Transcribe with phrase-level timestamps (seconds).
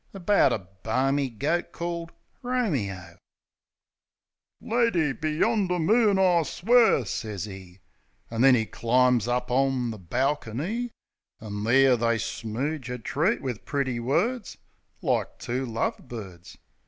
[0.15, 2.11] About a barmy goat called
[2.41, 3.17] Romeo.
[4.59, 7.79] "Lady, be yonder moon I swear!" sez 'e.
[8.31, 10.89] An' then 'e climbs up on the balkiney;
[11.39, 14.57] An' there they smooge a treat, wiv pretty words
[15.03, 16.57] Like two love birds.